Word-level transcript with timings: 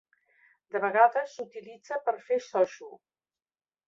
De 0.75 0.79
vegades 0.85 1.35
s'utilitza 1.37 1.99
per 2.07 2.15
fer 2.31 2.39
shochu. 2.47 2.89